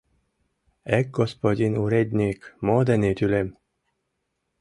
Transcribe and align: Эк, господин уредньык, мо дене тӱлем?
Эк, 0.97 1.07
господин 1.19 1.73
уредньык, 1.83 2.39
мо 2.65 2.77
дене 2.89 3.11
тӱлем? 3.17 3.47